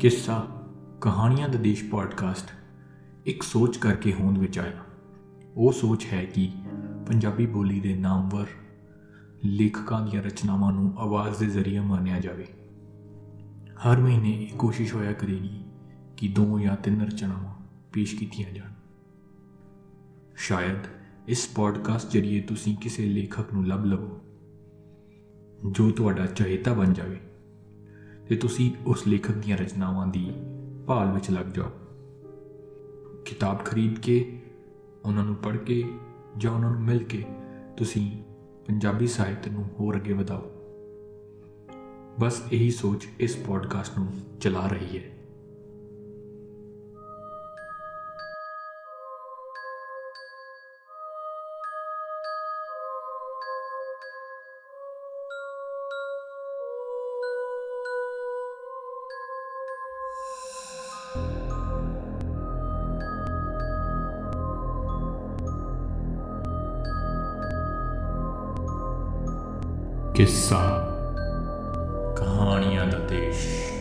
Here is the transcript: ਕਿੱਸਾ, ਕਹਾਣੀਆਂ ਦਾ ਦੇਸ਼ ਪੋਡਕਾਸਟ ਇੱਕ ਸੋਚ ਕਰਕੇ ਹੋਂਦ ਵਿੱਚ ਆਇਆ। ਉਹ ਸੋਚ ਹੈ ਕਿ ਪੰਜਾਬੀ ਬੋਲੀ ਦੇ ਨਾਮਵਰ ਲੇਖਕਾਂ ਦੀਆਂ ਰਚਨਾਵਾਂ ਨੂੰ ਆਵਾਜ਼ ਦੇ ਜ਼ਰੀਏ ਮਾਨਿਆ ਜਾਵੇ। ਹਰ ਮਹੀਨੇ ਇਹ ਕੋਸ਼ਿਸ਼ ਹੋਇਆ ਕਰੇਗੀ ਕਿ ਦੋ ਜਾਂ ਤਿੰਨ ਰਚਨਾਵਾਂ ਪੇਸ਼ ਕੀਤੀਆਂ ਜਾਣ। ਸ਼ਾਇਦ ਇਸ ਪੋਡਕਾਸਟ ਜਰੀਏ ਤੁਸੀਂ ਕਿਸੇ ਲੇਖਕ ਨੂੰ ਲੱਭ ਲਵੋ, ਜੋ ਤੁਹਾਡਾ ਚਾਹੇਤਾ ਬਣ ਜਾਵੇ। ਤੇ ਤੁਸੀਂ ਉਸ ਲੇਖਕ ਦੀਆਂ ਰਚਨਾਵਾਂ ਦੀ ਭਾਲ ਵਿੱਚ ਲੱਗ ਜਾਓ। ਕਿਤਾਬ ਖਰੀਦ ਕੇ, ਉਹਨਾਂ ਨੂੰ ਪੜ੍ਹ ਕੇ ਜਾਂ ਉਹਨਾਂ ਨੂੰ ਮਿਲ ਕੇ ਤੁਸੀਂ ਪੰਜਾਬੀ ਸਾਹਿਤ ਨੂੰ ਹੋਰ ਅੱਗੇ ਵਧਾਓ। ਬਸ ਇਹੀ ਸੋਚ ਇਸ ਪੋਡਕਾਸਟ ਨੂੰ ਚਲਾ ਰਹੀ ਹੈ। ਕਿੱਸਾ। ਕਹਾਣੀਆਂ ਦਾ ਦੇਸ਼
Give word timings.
ਕਿੱਸਾ, 0.00 0.46
ਕਹਾਣੀਆਂ 1.00 1.48
ਦਾ 1.48 1.58
ਦੇਸ਼ 1.58 1.90
ਪੋਡਕਾਸਟ 1.90 2.50
ਇੱਕ 3.26 3.42
ਸੋਚ 3.42 3.76
ਕਰਕੇ 3.76 4.12
ਹੋਂਦ 4.12 4.38
ਵਿੱਚ 4.38 4.58
ਆਇਆ। 4.58 4.84
ਉਹ 5.56 5.72
ਸੋਚ 5.72 6.06
ਹੈ 6.12 6.24
ਕਿ 6.24 6.52
ਪੰਜਾਬੀ 7.06 7.46
ਬੋਲੀ 7.46 7.80
ਦੇ 7.80 7.94
ਨਾਮਵਰ 7.94 8.46
ਲੇਖਕਾਂ 9.44 10.06
ਦੀਆਂ 10.06 10.22
ਰਚਨਾਵਾਂ 10.22 10.72
ਨੂੰ 10.72 10.94
ਆਵਾਜ਼ 10.98 11.38
ਦੇ 11.38 11.46
ਜ਼ਰੀਏ 11.46 11.80
ਮਾਨਿਆ 11.80 12.20
ਜਾਵੇ। 12.20 12.46
ਹਰ 13.86 13.96
ਮਹੀਨੇ 13.96 14.30
ਇਹ 14.30 14.56
ਕੋਸ਼ਿਸ਼ 14.56 14.94
ਹੋਇਆ 14.94 15.12
ਕਰੇਗੀ 15.12 15.64
ਕਿ 16.16 16.28
ਦੋ 16.28 16.58
ਜਾਂ 16.58 16.76
ਤਿੰਨ 16.76 17.00
ਰਚਨਾਵਾਂ 17.00 17.54
ਪੇਸ਼ 17.92 18.16
ਕੀਤੀਆਂ 18.16 18.50
ਜਾਣ। 18.52 18.72
ਸ਼ਾਇਦ 20.36 20.86
ਇਸ 21.28 21.48
ਪੋਡਕਾਸਟ 21.54 22.10
ਜਰੀਏ 22.10 22.40
ਤੁਸੀਂ 22.40 22.76
ਕਿਸੇ 22.76 23.06
ਲੇਖਕ 23.06 23.54
ਨੂੰ 23.54 23.66
ਲੱਭ 23.66 23.84
ਲਵੋ, 23.84 24.20
ਜੋ 25.72 25.90
ਤੁਹਾਡਾ 25.90 26.26
ਚਾਹੇਤਾ 26.26 26.72
ਬਣ 26.72 26.92
ਜਾਵੇ। 26.92 27.20
ਤੇ 28.28 28.36
ਤੁਸੀਂ 28.36 28.70
ਉਸ 28.86 29.06
ਲੇਖਕ 29.08 29.30
ਦੀਆਂ 29.30 29.58
ਰਚਨਾਵਾਂ 29.58 30.06
ਦੀ 30.06 30.32
ਭਾਲ 30.86 31.12
ਵਿੱਚ 31.12 31.30
ਲੱਗ 31.30 31.46
ਜਾਓ। 31.46 31.70
ਕਿਤਾਬ 33.24 33.64
ਖਰੀਦ 33.64 33.98
ਕੇ, 33.98 34.42
ਉਹਨਾਂ 35.04 35.24
ਨੂੰ 35.24 35.34
ਪੜ੍ਹ 35.34 35.58
ਕੇ 35.58 35.84
ਜਾਂ 36.38 36.52
ਉਹਨਾਂ 36.52 36.70
ਨੂੰ 36.70 36.80
ਮਿਲ 36.80 37.04
ਕੇ 37.04 37.24
ਤੁਸੀਂ 37.76 38.22
ਪੰਜਾਬੀ 38.66 39.06
ਸਾਹਿਤ 39.06 39.48
ਨੂੰ 39.48 39.68
ਹੋਰ 39.80 39.96
ਅੱਗੇ 39.96 40.12
ਵਧਾਓ। 40.12 40.50
ਬਸ 42.20 42.42
ਇਹੀ 42.52 42.70
ਸੋਚ 42.70 43.08
ਇਸ 43.20 43.36
ਪੋਡਕਾਸਟ 43.36 43.98
ਨੂੰ 43.98 44.12
ਚਲਾ 44.40 44.66
ਰਹੀ 44.66 44.98
ਹੈ। 44.98 45.17
ਕਿੱਸਾ। 70.18 70.88
ਕਹਾਣੀਆਂ 72.16 72.86
ਦਾ 72.86 72.98
ਦੇਸ਼ 72.98 73.77